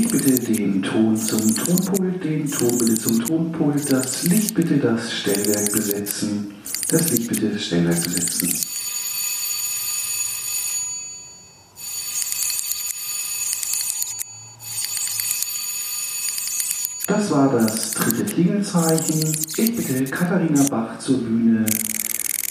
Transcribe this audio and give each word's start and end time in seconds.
Ich 0.00 0.08
bitte 0.08 0.30
den 0.30 0.80
Ton 0.80 1.16
zum 1.16 1.56
Tonpult, 1.56 2.22
den 2.22 2.48
Ton 2.48 2.78
bitte 2.78 2.94
zum 2.94 3.20
Tonpult, 3.26 3.90
das 3.90 4.22
Licht 4.22 4.54
bitte 4.54 4.76
das 4.76 5.12
Stellwerk 5.12 5.72
besetzen, 5.72 6.54
das 6.88 7.10
Licht 7.10 7.28
bitte 7.28 7.48
das 7.48 7.64
Stellwerk 7.64 8.04
besetzen. 8.04 8.60
Das 17.08 17.30
war 17.32 17.50
das 17.50 17.90
dritte 17.90 18.24
Klingelzeichen. 18.24 19.36
Ich 19.56 19.76
bitte 19.76 20.04
Katharina 20.04 20.62
Bach 20.70 20.96
zur 21.00 21.18
Bühne. 21.18 21.66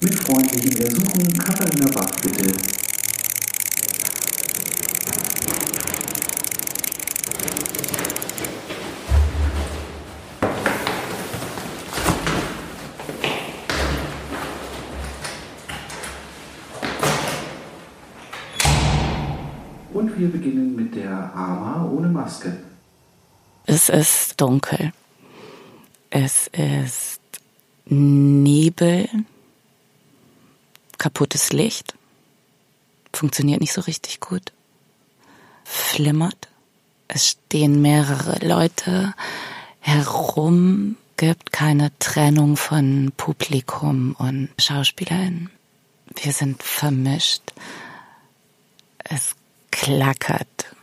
Mit 0.02 0.16
freundlichen 0.16 0.82
Ersuchen, 0.82 1.32
Katharina 1.38 1.88
Bach 1.94 2.12
bitte. 2.22 2.52
Und 19.98 20.06
wir 20.18 20.32
beginnen 20.32 20.76
mit 20.76 20.96
der 20.96 21.34
Ama 21.36 21.86
ohne 21.86 22.08
Maske. 22.08 22.58
Es 23.66 23.90
ist 23.90 24.40
dunkel. 24.40 24.94
Es 26.10 26.48
ist 26.48 27.20
Nebel, 27.86 29.10
kaputtes 30.98 31.54
Licht, 31.54 31.96
funktioniert 33.14 33.62
nicht 33.62 33.74
so 33.74 33.82
richtig 33.82 34.20
gut, 34.20 34.52
flimmert. 35.64 36.48
Es 37.08 37.30
stehen 37.30 37.82
mehrere 37.82 38.46
Leute 38.46 39.14
herum, 39.80 40.98
gibt 41.16 41.52
keine 41.52 41.92
Trennung 42.00 42.58
von 42.58 43.12
Publikum 43.16 44.16
und 44.18 44.50
Schauspielern. 44.60 45.50
Wir 46.16 46.32
sind 46.32 46.64
vermischt. 46.64 47.54
Es 49.04 49.36
klackert. 49.78 50.76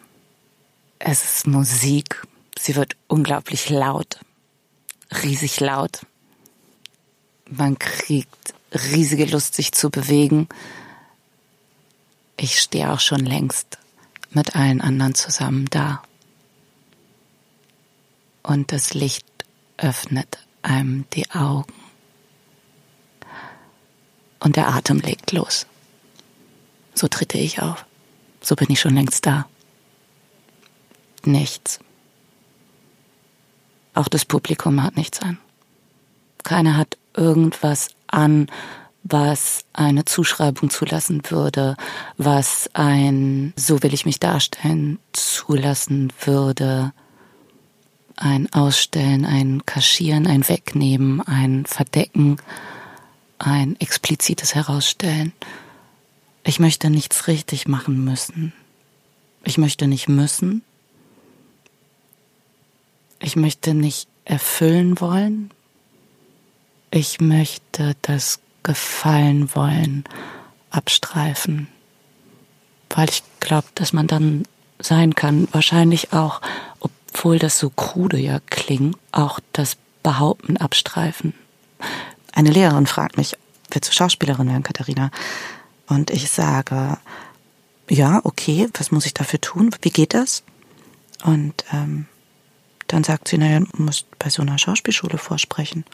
Es 1.01 1.25
ist 1.25 1.47
Musik. 1.49 2.23
Sie 2.57 2.77
wird 2.77 2.97
unglaublich 3.09 3.69
laut, 3.69 4.21
riesig 5.23 5.59
laut. 5.59 6.07
Man 7.51 7.77
kriegt 7.79 8.55
riesige 8.73 9.25
Lust, 9.25 9.55
sich 9.55 9.73
zu 9.73 9.91
bewegen. 9.91 10.49
Ich 12.37 12.61
stehe 12.61 12.93
auch 12.93 13.01
schon 13.01 13.27
längst 13.27 13.79
mit 14.31 14.55
allen 14.55 14.81
anderen 14.81 15.17
zusammen 15.17 15.67
da. 15.71 16.03
Und 18.45 18.71
das 18.71 18.95
Licht 18.95 19.27
öffnet 19.77 20.39
einem 20.63 21.05
die 21.15 21.29
Augen. 21.33 21.75
Und 24.39 24.55
der 24.55 24.69
Atem 24.69 25.01
legt 25.01 25.33
los. 25.33 25.67
So 26.95 27.09
tritte 27.09 27.39
ich 27.39 27.61
auf. 27.61 27.85
So 28.45 28.57
bin 28.57 28.71
ich 28.71 28.81
schon 28.81 28.95
längst 28.95 29.25
da. 29.27 29.49
Nichts. 31.25 31.81
Auch 33.95 34.09
das 34.09 34.25
Publikum 34.27 34.83
hat 34.83 34.97
nichts 34.97 35.23
an. 35.23 35.39
Keiner 36.43 36.77
hat 36.77 36.99
irgendwas 37.17 37.89
an, 38.07 38.49
was 39.03 39.65
eine 39.73 40.05
Zuschreibung 40.05 40.69
zulassen 40.69 41.23
würde, 41.29 41.77
was 42.19 42.69
ein 42.75 43.55
so 43.57 43.83
will 43.83 43.95
ich 43.95 44.05
mich 44.05 44.21
darstellen 44.21 44.99
zulassen 45.13 46.13
würde. 46.21 46.93
Ein 48.17 48.53
Ausstellen, 48.53 49.25
ein 49.25 49.65
Kaschieren, 49.65 50.27
ein 50.27 50.47
Wegnehmen, 50.49 51.21
ein 51.23 51.65
Verdecken, 51.67 52.37
ein 53.39 53.79
explizites 53.81 54.55
Herausstellen. 54.55 55.33
Ich 56.45 56.61
möchte 56.61 56.91
nichts 56.91 57.27
richtig 57.27 57.67
machen 57.67 58.05
müssen. 58.05 58.53
Ich 59.45 59.59
möchte 59.59 59.87
nicht 59.87 60.09
müssen. 60.09 60.63
Ich 63.19 63.37
möchte 63.37 63.75
nicht 63.75 64.09
erfüllen 64.25 65.01
wollen. 65.01 65.51
Ich 66.91 67.21
möchte 67.21 67.97
das 68.03 68.41
Gefallen 68.63 69.55
wollen 69.55 70.05
abstreifen, 70.71 71.69
weil 72.91 73.09
ich 73.09 73.23
glaube, 73.41 73.67
dass 73.75 73.93
man 73.93 74.07
dann 74.07 74.45
sein 74.79 75.15
kann, 75.15 75.49
wahrscheinlich 75.53 76.13
auch, 76.13 76.41
obwohl 76.81 77.39
das 77.39 77.59
so 77.59 77.71
krude 77.71 78.19
ja 78.19 78.41
klingt, 78.47 78.97
auch 79.13 79.41
das 79.53 79.77
Behaupten 80.03 80.57
abstreifen. 80.57 81.35
Eine 82.33 82.51
Lehrerin 82.51 82.87
fragt 82.87 83.17
mich, 83.17 83.37
willst 83.71 83.91
du 83.91 83.95
Schauspielerin 83.95 84.49
werden, 84.49 84.63
Katharina? 84.63 85.11
Und 85.87 86.11
ich 86.11 86.31
sage, 86.31 86.99
ja, 87.89 88.21
okay, 88.25 88.69
was 88.75 88.91
muss 88.91 89.07
ich 89.07 89.15
dafür 89.15 89.41
tun? 89.41 89.75
Wie 89.83 89.91
geht 89.91 90.15
das? 90.15 90.43
Und 91.25 91.65
ähm, 91.73 92.07
dann 92.87 93.05
sagt 93.05 93.29
sie, 93.29 93.39
naja, 93.39 93.61
du 93.61 93.83
musst 93.83 94.07
bei 94.19 94.31
so 94.31 94.43
einer 94.43 94.59
Schauspielschule 94.59 95.19
vorsprechen. 95.19 95.85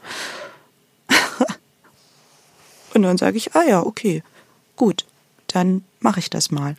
und 2.95 3.03
dann 3.03 3.19
sage 3.19 3.37
ich, 3.37 3.55
ah 3.55 3.63
ja, 3.63 3.81
okay, 3.81 4.23
gut, 4.77 5.05
dann 5.47 5.85
mache 6.01 6.21
ich 6.21 6.31
das 6.31 6.51
mal. 6.51 6.77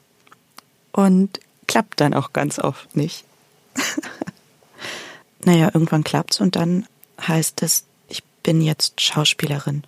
Und 0.91 1.39
klappt 1.67 2.01
dann 2.01 2.13
auch 2.13 2.33
ganz 2.33 2.59
oft 2.59 2.95
nicht. 2.95 3.23
naja, 5.45 5.71
irgendwann 5.73 6.03
klappt's 6.03 6.41
und 6.41 6.55
dann 6.55 6.85
heißt 7.25 7.61
es, 7.63 7.85
ich 8.09 8.23
bin 8.43 8.61
jetzt 8.61 8.99
Schauspielerin. 8.99 9.83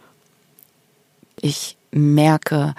Ich 1.36 1.76
merke, 1.92 2.76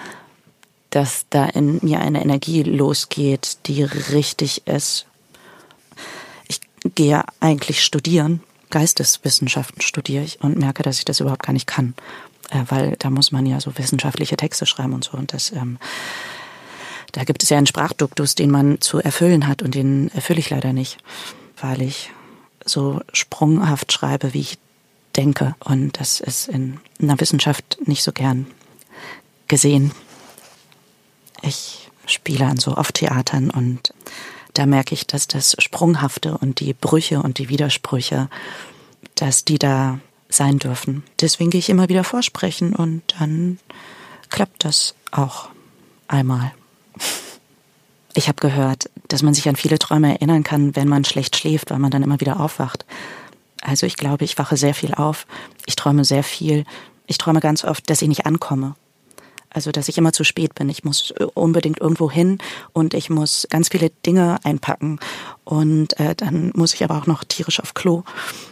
dass 0.95 1.25
da 1.29 1.45
in 1.45 1.79
mir 1.81 1.99
eine 1.99 2.21
Energie 2.21 2.63
losgeht, 2.63 3.57
die 3.67 3.83
richtig 3.83 4.65
ist 4.67 5.05
gehe 6.93 7.23
eigentlich 7.39 7.83
studieren, 7.83 8.41
Geisteswissenschaften 8.69 9.81
studiere 9.81 10.23
ich 10.23 10.41
und 10.41 10.57
merke, 10.57 10.83
dass 10.83 10.99
ich 10.99 11.05
das 11.05 11.19
überhaupt 11.19 11.43
gar 11.43 11.53
nicht 11.53 11.67
kann, 11.67 11.95
äh, 12.51 12.63
weil 12.69 12.95
da 12.99 13.09
muss 13.09 13.31
man 13.31 13.45
ja 13.45 13.59
so 13.59 13.77
wissenschaftliche 13.77 14.37
Texte 14.37 14.65
schreiben 14.65 14.93
und 14.93 15.03
so 15.03 15.17
und 15.17 15.33
das 15.33 15.51
ähm, 15.51 15.79
da 17.11 17.23
gibt 17.23 17.43
es 17.43 17.49
ja 17.49 17.57
einen 17.57 17.67
Sprachduktus, 17.67 18.35
den 18.35 18.51
man 18.51 18.81
zu 18.81 18.99
erfüllen 18.99 19.47
hat 19.47 19.61
und 19.61 19.73
den 19.73 20.09
erfülle 20.13 20.39
ich 20.39 20.49
leider 20.49 20.73
nicht, 20.73 20.97
weil 21.61 21.81
ich 21.81 22.11
so 22.65 23.01
sprunghaft 23.13 23.93
schreibe, 23.93 24.33
wie 24.33 24.41
ich 24.41 24.57
denke 25.15 25.55
und 25.59 25.99
das 25.99 26.19
ist 26.19 26.49
in 26.49 26.79
einer 27.01 27.19
Wissenschaft 27.19 27.77
nicht 27.85 28.03
so 28.03 28.11
gern 28.11 28.47
gesehen. 29.47 29.91
Ich 31.45 31.89
spiele 32.07 32.45
an 32.45 32.57
so 32.57 32.75
Off-Theatern 32.75 33.49
und 33.49 33.93
da 34.53 34.65
merke 34.65 34.93
ich, 34.93 35.05
dass 35.05 35.27
das 35.27 35.55
Sprunghafte 35.59 36.37
und 36.37 36.59
die 36.59 36.73
Brüche 36.73 37.21
und 37.21 37.37
die 37.37 37.49
Widersprüche, 37.49 38.29
dass 39.15 39.45
die 39.45 39.59
da 39.59 39.99
sein 40.29 40.59
dürfen. 40.59 41.03
Deswegen 41.21 41.49
gehe 41.49 41.59
ich 41.59 41.69
immer 41.69 41.89
wieder 41.89 42.03
vorsprechen 42.03 42.75
und 42.75 43.01
dann 43.19 43.59
klappt 44.29 44.65
das 44.65 44.95
auch 45.11 45.49
einmal. 46.07 46.51
Ich 48.13 48.27
habe 48.27 48.39
gehört, 48.39 48.89
dass 49.09 49.23
man 49.23 49.33
sich 49.33 49.47
an 49.49 49.55
viele 49.55 49.77
Träume 49.77 50.13
erinnern 50.13 50.43
kann, 50.43 50.75
wenn 50.75 50.87
man 50.87 51.03
schlecht 51.03 51.35
schläft, 51.35 51.69
weil 51.69 51.79
man 51.79 51.91
dann 51.91 52.03
immer 52.03 52.21
wieder 52.21 52.39
aufwacht. 52.39 52.85
Also 53.61 53.85
ich 53.85 53.97
glaube, 53.97 54.23
ich 54.23 54.37
wache 54.37 54.57
sehr 54.57 54.73
viel 54.73 54.93
auf. 54.93 55.27
Ich 55.65 55.75
träume 55.75 56.05
sehr 56.05 56.23
viel. 56.23 56.65
Ich 57.07 57.17
träume 57.17 57.41
ganz 57.41 57.65
oft, 57.65 57.89
dass 57.89 58.01
ich 58.01 58.07
nicht 58.07 58.25
ankomme. 58.25 58.75
Also, 59.55 59.71
dass 59.71 59.87
ich 59.87 59.97
immer 59.97 60.11
zu 60.11 60.25
spät 60.25 60.53
bin. 60.53 60.67
Ich 60.67 60.83
muss 60.83 61.11
äh, 61.11 61.23
unbedingt 61.33 61.79
irgendwo 61.79 62.11
hin 62.11 62.39
und 62.73 62.93
ich 62.93 63.09
muss 63.09 63.47
ganz 63.49 63.69
viele 63.69 63.89
Dinge 64.05 64.37
einpacken. 64.43 64.99
Und 65.45 65.97
äh, 65.97 66.13
dann 66.13 66.51
muss 66.55 66.73
ich 66.73 66.83
aber 66.83 66.97
auch 66.97 67.07
noch 67.07 67.23
tierisch 67.23 67.61
auf 67.61 67.73
Klo. 67.73 68.03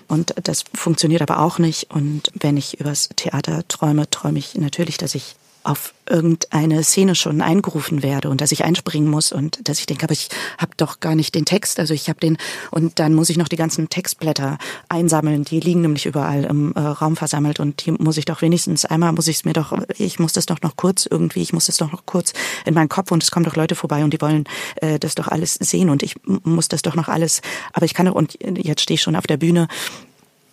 Und 0.08 0.34
das 0.42 0.64
funktioniert 0.74 1.22
aber 1.22 1.40
auch 1.40 1.60
nicht. 1.60 1.92
Und 1.92 2.32
wenn 2.40 2.56
ich 2.56 2.80
übers 2.80 3.10
Theater 3.18 3.68
träume, 3.68 4.10
träume 4.10 4.40
ich 4.40 4.56
natürlich, 4.56 4.98
dass 4.98 5.14
ich 5.14 5.36
auf 5.64 5.94
irgendeine 6.06 6.84
Szene 6.84 7.16
schon 7.16 7.42
eingerufen 7.42 8.04
werde 8.04 8.30
und 8.30 8.42
dass 8.42 8.52
ich 8.52 8.66
einspringen 8.66 9.10
muss 9.10 9.32
und 9.32 9.68
dass 9.68 9.80
ich 9.80 9.86
denke, 9.86 10.04
aber 10.04 10.14
ich 10.14 10.28
habe 10.58 10.74
doch 10.76 11.00
gar 11.00 11.16
nicht 11.16 11.34
den 11.36 11.46
Text, 11.46 11.80
also 11.80 11.94
ich 11.94 12.10
habe 12.10 12.20
den 12.20 12.38
und 12.72 13.00
dann 13.00 13.14
muss 13.14 13.30
ich 13.30 13.38
noch 13.38 13.48
die 13.48 13.56
ganzen 13.56 13.88
Textblätter 13.88 14.58
einsammeln, 14.90 15.46
die 15.46 15.62
liegen 15.62 15.82
nämlich 15.82 16.06
überall 16.06 16.44
im 16.44 16.74
äh, 16.74 16.82
Raum 16.82 17.16
versammelt 17.16 17.62
und 17.62 17.86
die 17.86 17.94
muss 17.94 18.18
ich 18.18 18.26
doch 18.26 18.42
wenigstens 18.42 18.84
einmal 18.84 19.14
muss 19.14 19.30
ich 19.30 19.38
es 19.38 19.46
mir 19.46 19.54
doch, 19.54 19.78
ich 19.98 20.20
muss 20.20 20.34
das 20.34 20.46
doch 20.46 20.62
noch 20.62 20.76
kurz 20.76 21.06
irgendwie, 21.06 21.42
ich 21.42 21.54
muss 21.54 21.68
das 21.68 21.78
doch 21.78 21.92
noch 21.92 22.06
kurz 22.06 22.34
in 22.66 22.74
meinen 22.74 22.90
Kopf 22.90 23.12
und 23.12 23.24
es 23.24 23.32
kommen 23.32 23.46
doch 23.46 23.56
Leute 23.56 23.76
vorbei 23.76 24.04
und 24.04 24.14
die 24.14 24.22
wollen 24.22 24.44
äh, 24.78 25.00
das 25.00 25.16
doch 25.16 25.30
alles 25.30 25.54
sehen 25.54 25.90
und 25.90 26.04
ich 26.04 26.16
muss 26.26 26.68
das 26.68 26.82
doch 26.82 26.96
noch 26.96 27.08
alles, 27.08 27.42
aber 27.72 27.86
ich 27.86 27.94
kann 27.94 28.08
doch 28.08 28.16
und 28.16 28.38
jetzt 28.42 28.82
stehe 28.82 28.96
ich 28.96 29.02
schon 29.02 29.16
auf 29.16 29.28
der 29.28 29.38
Bühne 29.38 29.70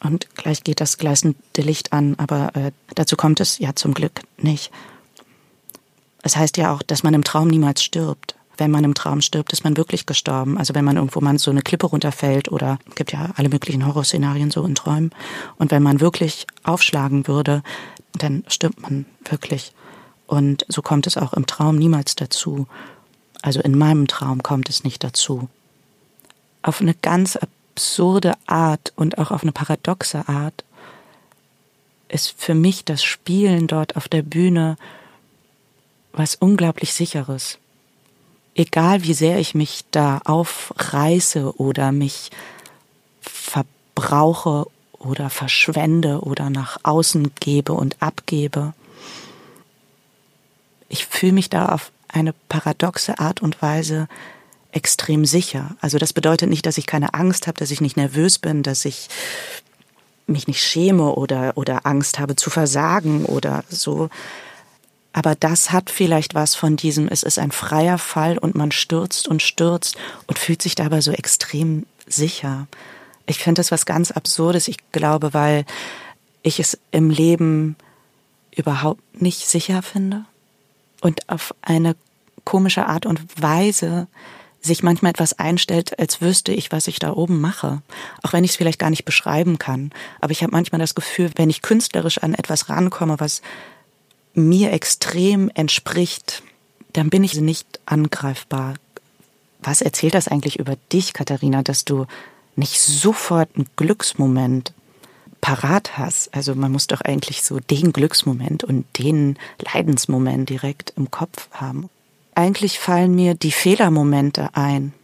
und 0.02 0.34
gleich 0.34 0.64
geht 0.64 0.80
das 0.80 0.98
gleißende 0.98 1.36
Licht 1.58 1.92
an, 1.92 2.14
aber 2.18 2.54
äh, 2.54 2.72
dazu 2.94 3.16
kommt 3.16 3.40
es 3.40 3.58
ja 3.58 3.74
zum 3.74 3.94
Glück 3.94 4.20
nicht. 4.38 4.70
Es 6.22 6.36
heißt 6.36 6.56
ja 6.56 6.74
auch, 6.74 6.82
dass 6.82 7.02
man 7.02 7.14
im 7.14 7.24
Traum 7.24 7.48
niemals 7.48 7.82
stirbt. 7.82 8.36
wenn 8.58 8.70
man 8.70 8.84
im 8.84 8.92
Traum 8.92 9.22
stirbt, 9.22 9.54
ist 9.54 9.64
man 9.64 9.78
wirklich 9.78 10.04
gestorben. 10.04 10.58
Also 10.58 10.74
wenn 10.74 10.84
man 10.84 10.96
irgendwo 10.96 11.22
mal 11.22 11.38
so 11.38 11.50
eine 11.50 11.62
Klippe 11.62 11.86
runterfällt 11.86 12.52
oder 12.52 12.78
gibt 12.94 13.10
ja 13.10 13.30
alle 13.36 13.48
möglichen 13.48 13.86
Horrorszenarien 13.86 14.50
so 14.50 14.62
in 14.66 14.74
Träumen. 14.74 15.12
Und 15.56 15.70
wenn 15.70 15.82
man 15.82 16.00
wirklich 16.00 16.46
aufschlagen 16.62 17.26
würde, 17.26 17.62
dann 18.12 18.44
stirbt 18.48 18.82
man 18.82 19.06
wirklich. 19.24 19.72
Und 20.26 20.66
so 20.68 20.82
kommt 20.82 21.06
es 21.06 21.16
auch 21.16 21.32
im 21.32 21.46
Traum 21.46 21.76
niemals 21.76 22.16
dazu. 22.16 22.66
Also 23.40 23.60
in 23.60 23.78
meinem 23.78 24.08
Traum 24.08 24.42
kommt 24.42 24.68
es 24.68 24.84
nicht 24.84 25.02
dazu. 25.02 25.48
Auf 26.60 26.82
eine 26.82 26.92
ganz 26.92 27.36
absurde 27.36 28.34
Art 28.46 28.92
und 28.94 29.16
auch 29.16 29.30
auf 29.30 29.42
eine 29.42 29.52
paradoxe 29.52 30.28
Art 30.28 30.64
ist 32.08 32.34
für 32.36 32.54
mich 32.54 32.84
das 32.84 33.02
Spielen 33.02 33.66
dort 33.68 33.96
auf 33.96 34.06
der 34.06 34.22
Bühne 34.22 34.76
was 36.12 36.34
unglaublich 36.34 36.92
sicheres. 36.94 37.58
Egal 38.54 39.04
wie 39.04 39.14
sehr 39.14 39.38
ich 39.38 39.54
mich 39.54 39.84
da 39.90 40.20
aufreiße 40.24 41.56
oder 41.56 41.92
mich 41.92 42.30
verbrauche 43.20 44.66
oder 44.98 45.30
verschwende 45.30 46.20
oder 46.20 46.50
nach 46.50 46.78
außen 46.82 47.32
gebe 47.40 47.72
und 47.72 48.02
abgebe, 48.02 48.74
ich 50.88 51.06
fühle 51.06 51.32
mich 51.32 51.48
da 51.48 51.66
auf 51.66 51.92
eine 52.08 52.34
paradoxe 52.48 53.18
Art 53.18 53.40
und 53.40 53.62
Weise 53.62 54.08
extrem 54.72 55.24
sicher. 55.24 55.76
Also 55.80 55.98
das 55.98 56.12
bedeutet 56.12 56.50
nicht, 56.50 56.66
dass 56.66 56.78
ich 56.78 56.86
keine 56.86 57.14
Angst 57.14 57.46
habe, 57.46 57.58
dass 57.58 57.70
ich 57.70 57.80
nicht 57.80 57.96
nervös 57.96 58.38
bin, 58.38 58.62
dass 58.62 58.84
ich 58.84 59.08
mich 60.26 60.46
nicht 60.46 60.60
schäme 60.60 61.14
oder, 61.14 61.52
oder 61.56 61.86
Angst 61.86 62.18
habe 62.18 62.36
zu 62.36 62.50
versagen 62.50 63.24
oder 63.24 63.64
so. 63.68 64.10
Aber 65.12 65.34
das 65.34 65.72
hat 65.72 65.90
vielleicht 65.90 66.34
was 66.34 66.54
von 66.54 66.76
diesem, 66.76 67.08
es 67.08 67.22
ist 67.22 67.38
ein 67.38 67.50
freier 67.50 67.98
Fall 67.98 68.38
und 68.38 68.54
man 68.54 68.70
stürzt 68.70 69.26
und 69.26 69.42
stürzt 69.42 69.96
und 70.26 70.38
fühlt 70.38 70.62
sich 70.62 70.74
dabei 70.74 71.00
so 71.00 71.10
extrem 71.10 71.84
sicher. 72.06 72.68
Ich 73.26 73.38
finde 73.38 73.60
das 73.60 73.72
was 73.72 73.86
ganz 73.86 74.10
Absurdes. 74.10 74.68
Ich 74.68 74.78
glaube, 74.92 75.34
weil 75.34 75.64
ich 76.42 76.60
es 76.60 76.78
im 76.90 77.10
Leben 77.10 77.76
überhaupt 78.54 79.20
nicht 79.20 79.46
sicher 79.46 79.82
finde 79.82 80.24
und 81.00 81.28
auf 81.28 81.54
eine 81.62 81.96
komische 82.44 82.86
Art 82.86 83.06
und 83.06 83.20
Weise 83.40 84.06
sich 84.60 84.82
manchmal 84.82 85.10
etwas 85.10 85.38
einstellt, 85.38 85.98
als 85.98 86.20
wüsste 86.20 86.52
ich, 86.52 86.70
was 86.70 86.86
ich 86.86 86.98
da 86.98 87.12
oben 87.12 87.40
mache. 87.40 87.80
Auch 88.22 88.32
wenn 88.32 88.44
ich 88.44 88.50
es 88.50 88.56
vielleicht 88.56 88.78
gar 88.78 88.90
nicht 88.90 89.06
beschreiben 89.06 89.58
kann. 89.58 89.90
Aber 90.20 90.32
ich 90.32 90.42
habe 90.42 90.52
manchmal 90.52 90.80
das 90.80 90.94
Gefühl, 90.94 91.30
wenn 91.36 91.48
ich 91.48 91.62
künstlerisch 91.62 92.18
an 92.18 92.34
etwas 92.34 92.68
rankomme, 92.68 93.18
was 93.18 93.40
mir 94.34 94.72
extrem 94.72 95.50
entspricht, 95.54 96.42
dann 96.92 97.10
bin 97.10 97.24
ich 97.24 97.40
nicht 97.40 97.80
angreifbar. 97.86 98.74
Was 99.62 99.82
erzählt 99.82 100.14
das 100.14 100.28
eigentlich 100.28 100.58
über 100.58 100.76
dich, 100.92 101.12
Katharina, 101.12 101.62
dass 101.62 101.84
du 101.84 102.06
nicht 102.56 102.80
sofort 102.80 103.50
einen 103.54 103.68
Glücksmoment 103.76 104.72
parat 105.40 105.98
hast? 105.98 106.34
Also 106.34 106.54
man 106.54 106.72
muss 106.72 106.86
doch 106.86 107.00
eigentlich 107.00 107.42
so 107.42 107.60
den 107.60 107.92
Glücksmoment 107.92 108.64
und 108.64 108.86
den 108.98 109.38
Leidensmoment 109.58 110.48
direkt 110.48 110.94
im 110.96 111.10
Kopf 111.10 111.48
haben 111.52 111.90
eigentlich 112.40 112.78
fallen 112.78 113.14
mir 113.14 113.34
die 113.34 113.52
Fehlermomente 113.52 114.50
ein, 114.54 114.94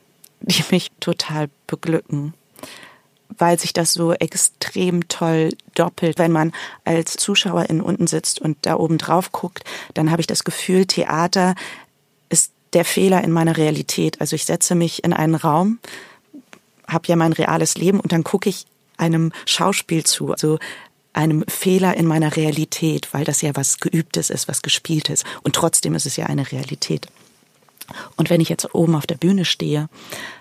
die 0.41 0.65
mich 0.71 0.91
total 1.01 1.51
beglücken, 1.67 2.35
weil 3.39 3.59
sich 3.59 3.73
das 3.73 3.93
so 3.93 4.13
extrem 4.13 5.09
toll 5.09 5.51
doppelt. 5.75 6.19
Wenn 6.19 6.33
man 6.33 6.53
als 6.85 7.17
Zuschauerin 7.17 7.81
unten 7.81 8.07
sitzt 8.07 8.41
und 8.41 8.59
da 8.63 8.77
oben 8.77 8.99
drauf 8.99 9.33
guckt, 9.33 9.65
dann 9.95 10.11
habe 10.11 10.21
ich 10.21 10.27
das 10.27 10.45
Gefühl, 10.45 10.87
Theater 10.87 11.55
ist 12.29 12.53
der 12.73 12.85
Fehler 12.85 13.23
in 13.23 13.33
meiner 13.33 13.57
Realität. 13.57 14.21
Also 14.21 14.37
ich 14.37 14.45
setze 14.45 14.75
mich 14.75 15.05
in 15.05 15.13
einen 15.13 15.35
Raum, 15.35 15.79
habe 16.89 17.09
ja 17.09 17.17
mein 17.17 17.33
reales 17.33 17.77
Leben 17.77 18.01
und 18.01 18.13
dann 18.13 18.25
gucke 18.25 18.49
ich 18.49 18.67
einem 18.97 19.33
Schauspiel 19.45 20.05
zu. 20.05 20.33
Also 20.33 20.59
einem 21.13 21.45
Fehler 21.49 21.97
in 21.97 22.07
meiner 22.07 22.37
Realität, 22.37 23.13
weil 23.13 23.25
das 23.25 23.41
ja 23.41 23.53
was 23.55 23.79
Geübtes 23.79 24.31
ist, 24.31 24.49
was 24.49 24.63
Gespieltes. 24.63 25.25
Und 25.43 25.57
trotzdem 25.57 25.95
ist 25.95 26.07
es 26.07 26.17
ja 26.17 26.27
eine 26.27 26.53
Realität. 26.53 27.09
Und 28.17 28.31
wenn 28.31 28.41
ich 28.41 28.49
jetzt 28.49 28.75
oben 28.75 28.95
auf 28.95 29.07
der 29.07 29.17
Bühne 29.17 29.45
stehe 29.45 29.89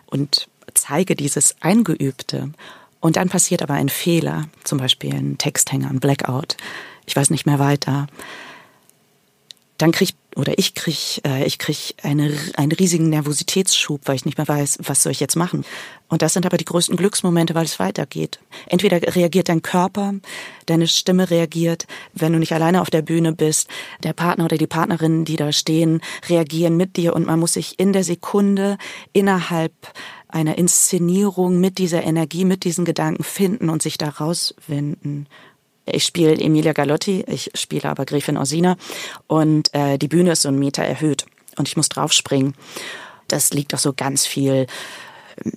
und 0.07 0.47
zeige 0.73 1.15
dieses 1.15 1.55
Eingeübte 1.61 2.51
und 3.05 3.17
dann 3.17 3.29
passiert 3.29 3.61
aber 3.61 3.75
ein 3.75 3.89
Fehler, 3.89 4.49
zum 4.63 4.79
Beispiel 4.79 5.13
ein 5.13 5.37
Texthänger, 5.37 5.91
ein 5.91 5.99
Blackout, 5.99 6.57
ich 7.05 7.15
weiß 7.15 7.29
nicht 7.29 7.45
mehr 7.45 7.59
weiter, 7.59 8.07
dann 9.77 9.91
kriege 9.91 10.13
oder 10.35 10.57
ich 10.57 10.73
krieg 10.73 11.21
äh, 11.23 11.45
ich 11.45 11.59
krieg 11.59 11.93
eine, 12.01 12.35
einen 12.55 12.71
riesigen 12.71 13.09
Nervositätsschub, 13.09 14.01
weil 14.05 14.15
ich 14.15 14.25
nicht 14.25 14.39
mehr 14.39 14.47
weiß, 14.47 14.79
was 14.81 15.03
soll 15.03 15.11
ich 15.11 15.19
jetzt 15.19 15.35
machen. 15.35 15.65
Und 16.07 16.23
das 16.23 16.33
sind 16.33 16.47
aber 16.47 16.57
die 16.57 16.65
größten 16.65 16.97
Glücksmomente, 16.97 17.53
weil 17.53 17.65
es 17.65 17.79
weitergeht. 17.79 18.39
Entweder 18.65 18.99
reagiert 19.15 19.49
dein 19.49 19.61
Körper, 19.61 20.15
deine 20.65 20.87
Stimme 20.87 21.29
reagiert, 21.29 21.85
wenn 22.13 22.33
du 22.33 22.39
nicht 22.39 22.53
alleine 22.53 22.81
auf 22.81 22.89
der 22.89 23.03
Bühne 23.03 23.33
bist, 23.33 23.67
der 24.01 24.13
Partner 24.13 24.45
oder 24.45 24.57
die 24.57 24.67
Partnerin, 24.67 25.25
die 25.25 25.35
da 25.35 25.51
stehen, 25.51 26.01
reagieren 26.27 26.75
mit 26.75 26.97
dir 26.97 27.15
und 27.15 27.27
man 27.27 27.39
muss 27.39 27.53
sich 27.53 27.79
in 27.79 27.93
der 27.93 28.03
Sekunde 28.03 28.79
innerhalb 29.13 29.73
einer 30.27 30.57
Inszenierung 30.57 31.59
mit 31.59 31.77
dieser 31.77 32.03
Energie, 32.03 32.45
mit 32.45 32.63
diesen 32.63 32.85
Gedanken 32.85 33.23
finden 33.23 33.69
und 33.69 33.81
sich 33.81 33.97
da 33.97 34.09
rauswinden. 34.09 35.27
Ich 35.85 36.03
spiele 36.03 36.35
Emilia 36.35 36.73
Galotti, 36.73 37.23
ich 37.27 37.51
spiele 37.53 37.89
aber 37.89 38.05
Gräfin 38.05 38.37
Orsina 38.37 38.75
und 39.27 39.73
äh, 39.73 39.97
die 39.97 40.07
Bühne 40.07 40.31
ist 40.31 40.41
so 40.41 40.49
einen 40.49 40.59
Meter 40.59 40.83
erhöht 40.83 41.25
und 41.57 41.67
ich 41.67 41.77
muss 41.77 41.89
draufspringen. 41.89 42.55
Das 43.27 43.51
liegt 43.53 43.73
doch 43.73 43.79
so 43.79 43.93
ganz 43.93 44.25
viel 44.25 44.67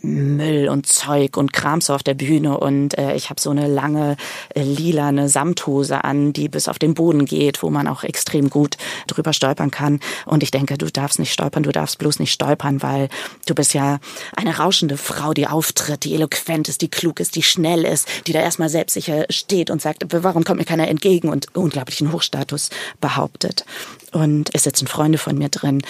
Müll 0.03 0.69
und 0.69 0.87
Zeug 0.87 1.37
und 1.37 1.53
Kram 1.53 1.81
so 1.81 1.95
auf 1.95 2.03
der 2.03 2.15
Bühne 2.15 2.59
und 2.59 2.99
äh, 2.99 3.15
ich 3.15 3.31
habe 3.31 3.41
so 3.41 3.51
eine 3.51 3.69
lange 3.69 4.17
äh, 4.55 4.63
lilane 4.63 5.29
Samthose 5.29 6.05
an, 6.05 6.33
die 6.33 6.49
bis 6.49 6.69
auf 6.69 6.79
den 6.79 6.95
Boden 6.95 7.27
geht, 7.27 7.63
wo 7.63 7.71
man 7.71 7.87
auch 7.87 8.03
extrem 8.03 8.51
gut 8.51 8.77
drüber 9.07 9.33
stolpern 9.33 9.71
kann. 9.71 10.01
Und 10.27 10.43
ich 10.43 10.51
denke, 10.51 10.79
du 10.79 10.87
darfst 10.87 11.19
nicht 11.19 11.33
stolpern, 11.33 11.63
du 11.63 11.73
darfst 11.73 11.99
bloß 11.99 12.19
nicht 12.19 12.33
stolpern, 12.33 12.83
weil 12.83 13.09
du 13.47 13.55
bist 13.55 13.75
ja 13.75 13.99
eine 14.37 14.59
rauschende 14.59 14.97
Frau, 14.97 15.33
die 15.33 15.47
auftritt, 15.47 16.05
die 16.05 16.15
eloquent 16.15 16.69
ist, 16.69 16.83
die 16.83 16.91
klug 16.91 17.21
ist, 17.21 17.37
die 17.37 17.43
schnell 17.43 17.85
ist, 17.85 18.09
die 18.27 18.33
da 18.33 18.41
erstmal 18.41 18.69
selbstsicher 18.69 19.27
steht 19.31 19.71
und 19.71 19.81
sagt, 19.81 20.05
warum 20.13 20.45
kommt 20.45 20.59
mir 20.59 20.65
keiner 20.65 20.89
entgegen 20.89 21.29
und 21.29 21.55
unglaublichen 21.55 22.13
Hochstatus 22.13 22.71
behauptet. 23.01 23.65
Und 24.13 24.51
es 24.55 24.65
sitzen 24.65 24.87
Freunde 24.87 25.19
von 25.19 25.39
mir 25.39 25.49
drin 25.49 25.83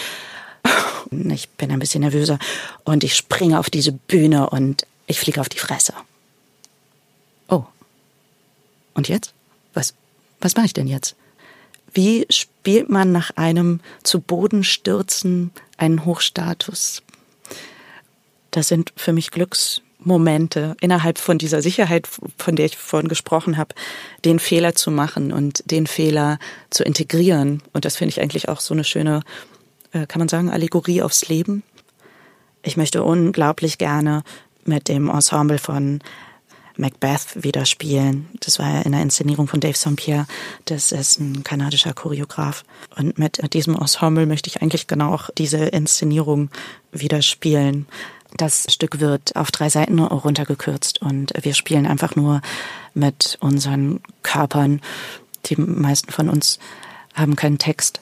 ich 1.11 1.49
bin 1.51 1.71
ein 1.71 1.79
bisschen 1.79 2.03
nervöser 2.03 2.39
und 2.85 3.05
ich 3.05 3.17
springe 3.17 3.59
auf 3.59 3.71
diese 3.71 3.93
Bühne 3.93 4.51
und 4.51 4.87
ich 5.07 5.19
fliege 5.21 5.41
auf 5.41 5.49
die 5.49 5.59
Fresse. 5.59 5.95
Oh. 7.49 7.65
Und 8.95 9.09
jetzt? 9.09 9.33
Was, 9.75 9.95
was 10.41 10.57
mache 10.57 10.67
ich 10.67 10.75
denn 10.75 10.87
jetzt? 10.87 11.17
Wie 11.93 12.27
spielt 12.31 12.91
man 12.91 13.13
nach 13.13 13.31
einem 13.37 13.81
zu 14.03 14.21
Boden 14.21 14.65
stürzen 14.65 15.51
einen 15.79 16.05
Hochstatus? 16.05 17.03
Das 18.51 18.69
sind 18.69 18.93
für 18.97 19.13
mich 19.13 19.31
Glücksmomente 19.31 20.77
innerhalb 20.81 21.19
von 21.19 21.39
dieser 21.39 21.63
Sicherheit, 21.63 22.09
von 22.37 22.57
der 22.57 22.67
ich 22.67 22.77
vorhin 22.77 23.09
gesprochen 23.09 23.57
habe, 23.57 23.75
den 24.25 24.39
Fehler 24.39 24.75
zu 24.75 24.91
machen 24.91 25.33
und 25.33 25.63
den 25.71 25.87
Fehler 25.87 26.39
zu 26.71 26.85
integrieren. 26.85 27.63
Und 27.73 27.85
das 27.85 27.97
finde 27.97 28.11
ich 28.11 28.21
eigentlich 28.21 28.49
auch 28.49 28.61
so 28.61 28.75
eine 28.75 28.85
schöne 28.85 29.23
äh, 29.93 30.07
kann 30.07 30.21
man 30.21 30.29
sagen, 30.29 30.51
Allegorie 30.51 31.03
aufs 31.03 31.29
Leben. 31.29 31.63
Ich 32.63 32.77
möchte 32.77 33.03
unglaublich 33.03 33.79
gerne 33.79 34.23
mit 34.65 34.89
dem 34.89 35.09
Ensemble 35.09 35.59
von 35.59 36.01
Macbeth 36.77 37.43
wieder 37.43 37.67
spielen. 37.67 38.29
Das 38.41 38.59
war 38.59 38.73
ja 38.73 38.81
in 38.83 38.93
der 38.93 39.03
Inszenierung 39.03 39.49
von 39.49 39.61
Dave 39.61 39.77
St. 39.77 39.97
Pierre. 39.97 40.27
Das 40.65 40.93
ist 40.93 41.19
ein 41.19 41.43
kanadischer 41.43 41.93
Choreograf. 41.93 42.65
Und 42.97 43.19
mit 43.19 43.53
diesem 43.53 43.75
Ensemble 43.75 44.27
möchte 44.27 44.49
ich 44.49 44.63
eigentlich 44.63 44.87
genau 44.87 45.13
auch 45.13 45.31
diese 45.37 45.59
Inszenierung 45.59 46.51
wieder 46.93 47.21
spielen. 47.21 47.87
Das 48.37 48.67
Stück 48.73 49.01
wird 49.01 49.35
auf 49.37 49.51
drei 49.51 49.71
Seiten 49.71 49.99
runtergekürzt 49.99 51.01
und 51.01 51.33
wir 51.41 51.55
spielen 51.55 51.87
einfach 51.87 52.15
nur 52.15 52.43
mit 52.95 53.39
unseren 53.41 54.01
Körpern. 54.23 54.81
Die 55.47 55.57
meisten 55.57 56.13
von 56.13 56.29
uns 56.29 56.59
haben 57.15 57.37
keinen 57.37 57.59
Text. 57.59 58.01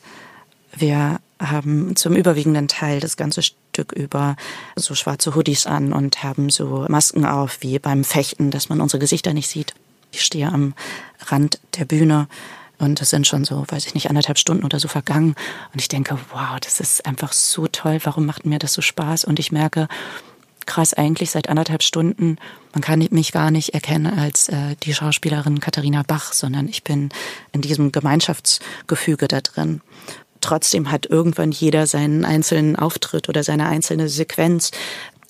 Wir 0.75 1.21
haben 1.40 1.97
zum 1.97 2.14
überwiegenden 2.14 2.69
Teil 2.69 3.00
das 3.00 3.16
ganze 3.16 3.43
Stück 3.43 3.93
über 3.93 4.37
so 4.75 4.95
schwarze 4.95 5.35
Hoodies 5.35 5.66
an 5.66 5.93
und 5.93 6.23
haben 6.23 6.50
so 6.50 6.87
Masken 6.88 7.26
auf 7.26 7.59
wie 7.61 7.78
beim 7.78 8.05
Fechten, 8.05 8.50
dass 8.50 8.69
man 8.69 8.81
unsere 8.81 9.00
Gesichter 9.00 9.35
nicht 9.35 9.49
sieht. 9.49 9.75
Ich 10.12 10.23
stehe 10.23 10.49
am 10.49 10.75
Rand 11.26 11.61
der 11.78 11.85
Bühne 11.85 12.28
und 12.78 13.00
es 13.00 13.11
sind 13.11 13.26
schon 13.26 13.45
so, 13.45 13.64
weiß 13.69 13.87
ich 13.87 13.95
nicht, 13.95 14.09
anderthalb 14.09 14.38
Stunden 14.38 14.64
oder 14.64 14.78
so 14.78 14.88
vergangen. 14.88 15.35
Und 15.73 15.81
ich 15.81 15.88
denke, 15.88 16.19
wow, 16.33 16.59
das 16.61 16.81
ist 16.81 17.07
einfach 17.07 17.33
so 17.33 17.66
toll. 17.66 17.99
Warum 18.05 18.26
macht 18.26 18.47
mir 18.47 18.59
das 18.59 18.75
so 18.75 18.83
Spaß? 18.83 19.25
Und 19.25 19.38
ich 19.38 19.50
merke, 19.50 19.88
krass, 20.66 20.93
eigentlich 20.93 21.31
seit 21.31 21.49
anderthalb 21.49 21.83
Stunden, 21.83 22.37
man 22.75 22.83
kann 22.83 23.07
mich 23.11 23.33
gar 23.33 23.50
nicht 23.50 23.73
erkennen 23.73 24.19
als 24.19 24.49
äh, 24.49 24.76
die 24.83 24.93
Schauspielerin 24.93 25.61
Katharina 25.61 26.02
Bach, 26.07 26.33
sondern 26.33 26.69
ich 26.69 26.85
bin 26.85 27.09
in 27.52 27.62
diesem 27.62 27.93
Gemeinschaftsgefüge 27.93 29.28
da 29.28 29.40
drin. 29.40 29.81
Trotzdem 30.40 30.90
hat 30.90 31.07
irgendwann 31.07 31.52
jeder 31.52 31.87
seinen 31.87 32.25
einzelnen 32.25 32.76
Auftritt 32.76 33.28
oder 33.28 33.43
seine 33.43 33.66
einzelne 33.66 34.09
Sequenz. 34.09 34.71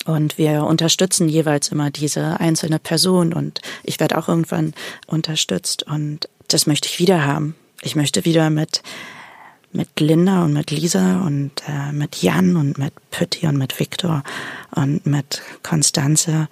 Und 0.05 0.37
wir 0.37 0.63
unterstützen 0.63 1.27
jeweils 1.27 1.69
immer 1.69 1.91
diese 1.91 2.39
einzelne 2.39 2.79
Person 2.79 3.33
und 3.33 3.61
ich 3.83 3.99
werde 3.99 4.17
auch 4.17 4.29
irgendwann 4.29 4.73
unterstützt 5.05 5.83
und 5.83 6.29
das 6.47 6.65
möchte 6.65 6.87
ich 6.87 6.99
wieder 6.99 7.25
haben. 7.25 7.55
Ich 7.81 7.95
möchte 7.95 8.23
wieder 8.23 8.49
mit 8.49 8.83
mit 9.73 9.99
Linda 9.99 10.43
und 10.43 10.53
mit 10.53 10.71
Lisa 10.71 11.21
und 11.21 11.51
äh, 11.67 11.91
mit 11.91 12.21
Jan 12.21 12.55
und 12.55 12.77
mit 12.77 12.93
Pütti 13.11 13.47
und 13.47 13.57
mit 13.57 13.79
Viktor 13.79 14.23
und 14.71 15.05
mit 15.05 15.41
Konstanze. 15.61 16.47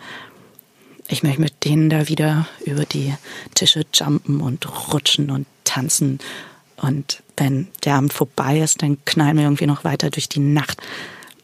Ich 1.07 1.23
möchte 1.23 1.41
mit 1.41 1.65
denen 1.65 1.89
da 1.89 2.07
wieder 2.07 2.47
über 2.65 2.85
die 2.85 3.13
Tische 3.53 3.85
jumpen 3.93 4.41
und 4.41 4.91
rutschen 4.91 5.31
und 5.31 5.47
tanzen. 5.63 6.19
Und 6.77 7.23
wenn 7.37 7.67
der 7.83 7.95
Abend 7.95 8.13
vorbei 8.13 8.59
ist, 8.59 8.81
dann 8.81 8.97
knallen 9.05 9.37
wir 9.37 9.43
irgendwie 9.43 9.67
noch 9.67 9.83
weiter 9.83 10.09
durch 10.09 10.29
die 10.29 10.39
Nacht 10.39 10.81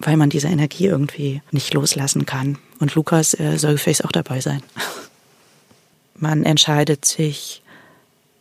weil 0.06 0.18
man 0.18 0.30
diese 0.30 0.48
Energie 0.48 0.86
irgendwie 0.86 1.42
nicht 1.52 1.74
loslassen 1.74 2.26
kann. 2.26 2.58
Und 2.80 2.96
Lukas 2.96 3.34
äh, 3.40 3.58
soll 3.58 3.74
gefälligst 3.74 4.06
auch 4.06 4.12
dabei 4.12 4.42
sein. 4.42 4.64
Man 6.16 6.44
entscheidet 6.44 7.06
sich 7.06 7.62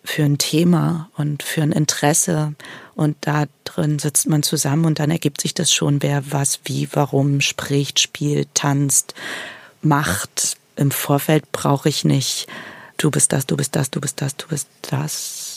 für 0.04 0.24
ein 0.24 0.38
Thema 0.38 1.10
und 1.16 1.42
für 1.42 1.62
ein 1.62 1.72
Interesse 1.72 2.54
und 2.94 3.16
da 3.20 3.44
drin 3.64 3.98
sitzt 3.98 4.28
man 4.28 4.42
zusammen 4.42 4.86
und 4.86 4.98
dann 4.98 5.10
ergibt 5.10 5.40
sich 5.40 5.54
das 5.54 5.72
schon, 5.72 6.02
wer 6.02 6.32
was, 6.32 6.60
wie, 6.64 6.88
warum 6.92 7.40
spricht, 7.40 8.00
spielt, 8.00 8.54
tanzt, 8.54 9.14
macht. 9.82 10.56
Im 10.76 10.90
Vorfeld 10.90 11.52
brauche 11.52 11.88
ich 11.88 12.04
nicht, 12.04 12.48
du 12.96 13.10
bist 13.10 13.32
das, 13.32 13.46
du 13.46 13.56
bist 13.56 13.76
das, 13.76 13.90
du 13.90 14.00
bist 14.00 14.20
das, 14.20 14.36
du 14.36 14.48
bist 14.48 14.68
das. 14.82 15.49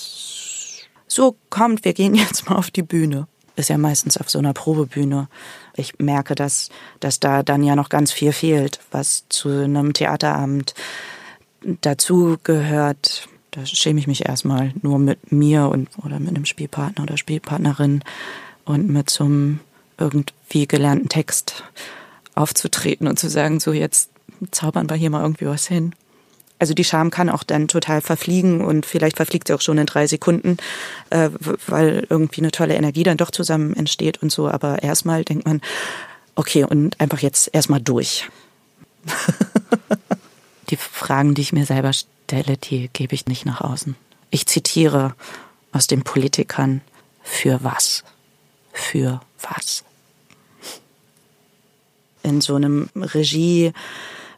So, 1.15 1.35
kommt, 1.51 1.85
wir 1.85 1.93
gehen 1.93 2.15
jetzt 2.15 2.49
mal 2.49 2.55
auf 2.55 2.71
die 2.71 2.81
Bühne 2.81 3.27
ist 3.55 3.69
ja 3.69 3.77
meistens 3.77 4.17
auf 4.17 4.31
so 4.31 4.39
einer 4.39 4.53
Probebühne. 4.53 5.27
Ich 5.75 5.99
merke, 5.99 6.33
dass, 6.33 6.69
dass 6.99 7.19
da 7.19 7.43
dann 7.43 7.61
ja 7.61 7.75
noch 7.75 7.89
ganz 7.89 8.11
viel 8.11 8.31
fehlt, 8.31 8.79
was 8.89 9.25
zu 9.29 9.49
einem 9.49 9.93
Theaterabend 9.93 10.73
dazu 11.81 12.37
gehört. 12.43 13.27
Da 13.51 13.63
schäme 13.63 13.99
ich 13.99 14.07
mich 14.07 14.25
erstmal 14.25 14.73
nur 14.81 14.97
mit 14.97 15.31
mir 15.31 15.67
und 15.67 15.87
oder 16.03 16.19
mit 16.19 16.29
einem 16.29 16.45
Spielpartner 16.45 17.03
oder 17.03 17.15
Spielpartnerin 17.15 18.03
und 18.65 18.89
mit 18.89 19.11
so 19.11 19.25
einem 19.25 19.59
irgendwie 19.99 20.65
gelernten 20.65 21.09
Text 21.09 21.63
aufzutreten 22.33 23.07
und 23.07 23.19
zu 23.19 23.29
sagen, 23.29 23.59
so 23.59 23.71
jetzt 23.71 24.09
zaubern 24.49 24.89
wir 24.89 24.97
hier 24.97 25.11
mal 25.11 25.21
irgendwie 25.21 25.45
was 25.45 25.67
hin. 25.67 25.93
Also 26.59 26.73
die 26.73 26.83
Scham 26.83 27.11
kann 27.11 27.29
auch 27.29 27.43
dann 27.43 27.67
total 27.67 28.01
verfliegen 28.01 28.61
und 28.61 28.85
vielleicht 28.85 29.17
verfliegt 29.17 29.47
sie 29.47 29.53
auch 29.53 29.61
schon 29.61 29.77
in 29.77 29.85
drei 29.85 30.07
Sekunden, 30.07 30.57
äh, 31.09 31.29
weil 31.67 32.07
irgendwie 32.09 32.41
eine 32.41 32.51
tolle 32.51 32.75
Energie 32.75 33.03
dann 33.03 33.17
doch 33.17 33.31
zusammen 33.31 33.75
entsteht 33.75 34.21
und 34.21 34.31
so. 34.31 34.47
Aber 34.47 34.81
erstmal 34.81 35.25
denkt 35.25 35.45
man, 35.45 35.61
okay, 36.35 36.63
und 36.63 36.99
einfach 37.01 37.19
jetzt 37.19 37.49
erstmal 37.53 37.81
durch. 37.81 38.29
die 40.69 40.77
Fragen, 40.77 41.33
die 41.33 41.41
ich 41.41 41.53
mir 41.53 41.65
selber 41.65 41.91
stelle, 41.93 42.57
die 42.57 42.89
gebe 42.93 43.13
ich 43.15 43.27
nicht 43.27 43.45
nach 43.45 43.61
außen. 43.61 43.95
Ich 44.29 44.47
zitiere 44.47 45.15
aus 45.71 45.87
den 45.87 46.03
Politikern 46.03 46.81
für 47.21 47.63
was? 47.63 48.03
Für 48.71 49.21
was? 49.41 49.83
In 52.23 52.41
so 52.41 52.55
einem 52.55 52.89
Regie 52.95 53.73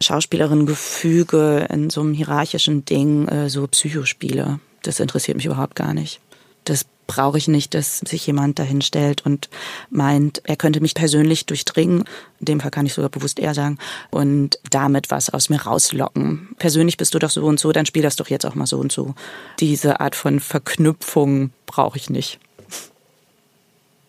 Schauspielerin-Gefüge 0.06 1.68
in 1.72 1.90
so 1.90 2.02
einem 2.02 2.14
hierarchischen 2.14 2.86
Ding, 2.86 3.28
äh, 3.28 3.50
so 3.50 3.68
Psychospiele. 3.68 4.60
Das 4.84 5.00
interessiert 5.00 5.38
mich 5.38 5.46
überhaupt 5.46 5.76
gar 5.76 5.94
nicht. 5.94 6.20
Das 6.64 6.86
brauche 7.08 7.38
ich 7.38 7.48
nicht, 7.48 7.74
dass 7.74 8.00
sich 8.00 8.26
jemand 8.26 8.58
dahin 8.58 8.82
stellt 8.82 9.26
und 9.26 9.50
meint, 9.90 10.42
er 10.46 10.56
könnte 10.56 10.82
mich 10.82 10.96
persönlich 10.96 11.46
durchdringen. 11.46 12.04
In 12.40 12.46
dem 12.46 12.60
Fall 12.60 12.72
kann 12.72 12.86
ich 12.86 12.94
sogar 12.94 13.10
bewusst 13.10 13.40
eher 13.40 13.54
sagen. 13.54 13.78
Und 14.10 14.60
damit 14.72 15.12
was 15.12 15.30
aus 15.30 15.50
mir 15.50 15.62
rauslocken. 15.62 16.50
Persönlich 16.58 16.98
bist 16.98 17.14
du 17.14 17.20
doch 17.20 17.30
so 17.30 17.46
und 17.46 17.60
so, 17.60 17.72
dann 17.72 17.86
spiel 17.86 18.04
das 18.04 18.16
doch 18.16 18.30
jetzt 18.30 18.46
auch 18.46 18.56
mal 18.56 18.66
so 18.66 18.78
und 18.78 18.92
so. 18.92 19.14
Diese 19.60 20.00
Art 20.00 20.16
von 20.16 20.40
Verknüpfung 20.40 21.52
brauche 21.66 21.98
ich 21.98 22.10
nicht. 22.10 22.40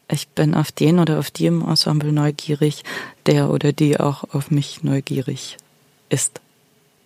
Ich 0.08 0.28
bin 0.28 0.54
auf 0.54 0.70
den 0.70 1.00
oder 1.00 1.18
auf 1.18 1.30
die 1.30 1.46
im 1.46 1.66
Ensemble 1.66 2.12
neugierig, 2.12 2.84
der 3.26 3.50
oder 3.50 3.72
die 3.72 3.98
auch 3.98 4.24
auf 4.32 4.50
mich 4.50 4.84
neugierig 4.84 5.58
ist. 6.08 6.40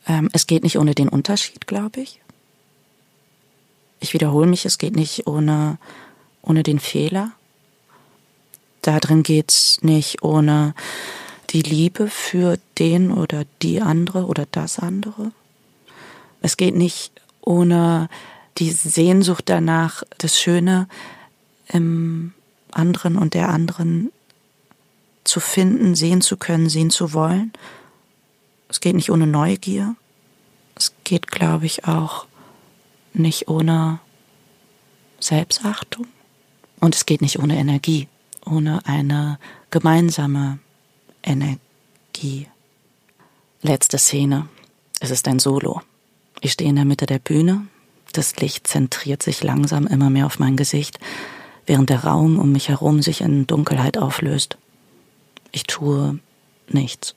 Ähm, 0.07 0.29
es 0.33 0.47
geht 0.47 0.63
nicht 0.63 0.79
ohne 0.79 0.95
den 0.95 1.09
Unterschied, 1.09 1.67
glaube 1.67 2.01
ich. 2.01 2.21
Ich 4.01 4.15
wiederhole 4.15 4.47
mich, 4.47 4.65
es 4.65 4.79
geht 4.79 4.97
nicht 4.97 5.27
ohne, 5.27 5.79
ohne 6.43 6.63
den 6.63 6.79
Fehler. 6.79 7.33
Darin 8.83 9.23
geht's 9.23 9.83
nicht 9.83 10.23
ohne 10.23 10.75
die 11.51 11.63
Liebe 11.63 12.09
für 12.09 12.59
den 12.79 13.13
oder 13.13 13.45
die 13.61 13.83
andere 13.83 14.25
oder 14.25 14.47
das 14.51 14.79
andere. 14.79 15.33
Es 16.41 16.57
geht 16.57 16.75
nicht 16.75 17.13
ohne 17.43 18.09
die 18.59 18.71
Sehnsucht 18.71 19.45
danach, 19.47 20.03
das 20.19 20.39
Schöne 20.39 20.89
im 21.69 22.33
anderen 22.71 23.17
und 23.17 23.35
der 23.35 23.51
anderen 23.51 24.11
zu 25.25 25.41
finden, 25.41 25.95
sehen 25.95 26.23
zu 26.23 26.37
können, 26.37 26.69
sehen 26.69 26.91
zu 26.91 27.13
wollen 27.13 27.53
es 28.71 28.81
geht 28.81 28.95
nicht 28.95 29.11
ohne 29.11 29.27
Neugier. 29.27 29.97
Es 30.77 30.95
geht, 31.05 31.27
glaube 31.27 31.67
ich, 31.67 31.85
auch 31.85 32.27
nicht 33.13 33.49
ohne 33.49 33.99
Selbstachtung. 35.19 36.07
Und 36.79 36.95
es 36.95 37.05
geht 37.05 37.21
nicht 37.21 37.41
ohne 37.41 37.59
Energie, 37.59 38.09
ohne 38.47 38.81
eine 38.87 39.39
gemeinsame 39.71 40.61
Energie. 41.23 42.47
Letzte 43.61 43.99
Szene. 43.99 44.49
Es 45.01 45.11
ist 45.11 45.27
ein 45.29 45.41
Solo. 45.41 45.83
Ich 46.41 46.53
stehe 46.53 46.71
in 46.71 46.77
der 46.77 46.85
Mitte 46.85 47.07
der 47.07 47.19
Bühne. 47.19 47.67
Das 48.13 48.37
Licht 48.37 48.67
zentriert 48.67 49.23
sich 49.23 49.43
langsam 49.43 49.87
immer 49.87 50.11
mehr 50.11 50.27
auf 50.27 50.39
mein 50.39 50.57
Gesicht, 50.57 50.99
während 51.67 51.91
der 51.91 52.05
Raum 52.05 52.39
um 52.39 52.53
mich 52.53 52.69
herum 52.69 53.03
sich 53.03 53.21
in 53.21 53.47
Dunkelheit 53.47 53.99
auflöst. 53.99 54.57
Ich 55.53 55.65
tue 55.65 56.21
nichts. 56.69 57.15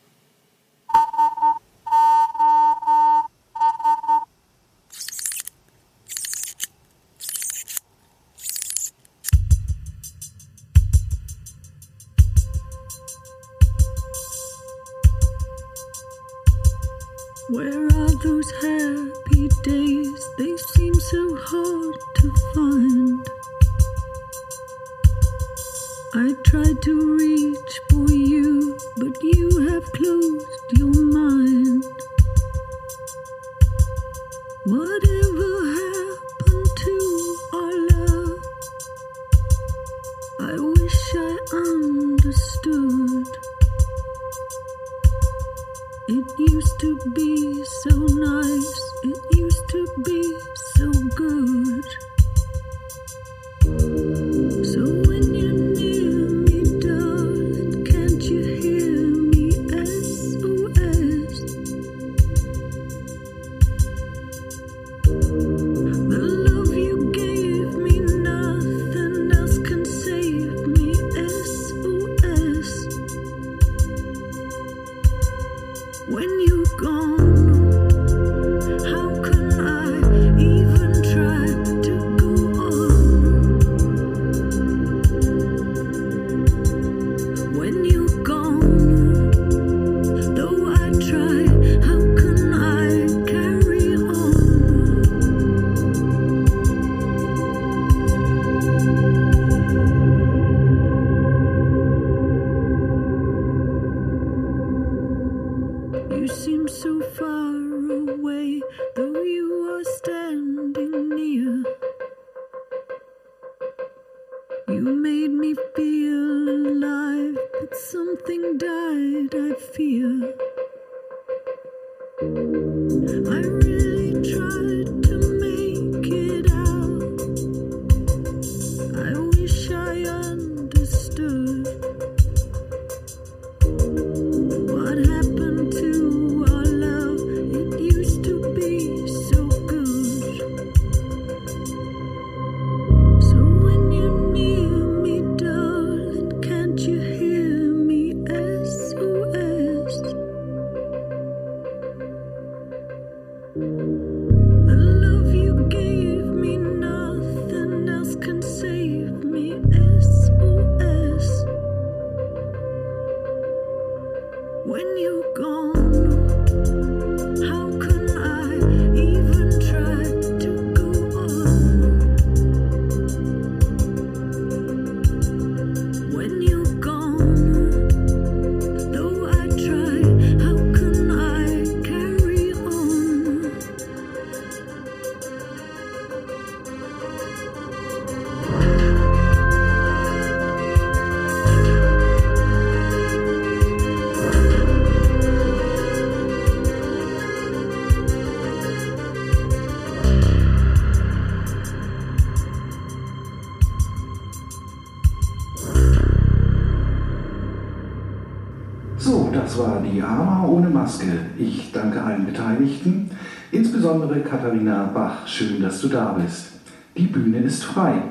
Ich 211.37 211.71
danke 211.71 212.01
allen 212.01 212.25
Beteiligten, 212.25 213.09
insbesondere 213.51 214.21
Katharina 214.21 214.91
Bach. 214.93 215.27
Schön, 215.27 215.61
dass 215.61 215.81
du 215.81 215.87
da 215.87 216.13
bist. 216.13 216.53
Die 216.97 217.07
Bühne 217.07 217.39
ist 217.39 217.63
frei. 217.63 218.01